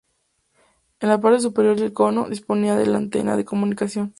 En 0.99 1.09
la 1.09 1.19
parte 1.21 1.39
superior 1.41 1.79
del 1.79 1.93
cono, 1.93 2.27
disponía 2.27 2.75
de 2.75 2.87
la 2.87 2.97
antena 2.97 3.37
de 3.37 3.45
comunicación. 3.45 4.09